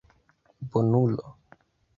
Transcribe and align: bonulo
bonulo 0.71 1.25